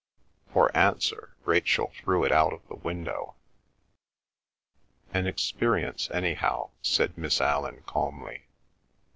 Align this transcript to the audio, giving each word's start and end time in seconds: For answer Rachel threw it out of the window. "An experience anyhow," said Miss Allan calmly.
For 0.51 0.75
answer 0.75 1.35
Rachel 1.45 1.91
threw 1.95 2.23
it 2.23 2.31
out 2.31 2.53
of 2.53 2.67
the 2.67 2.75
window. 2.75 3.35
"An 5.13 5.27
experience 5.27 6.09
anyhow," 6.09 6.71
said 6.81 7.19
Miss 7.19 7.39
Allan 7.39 7.83
calmly. 7.85 8.47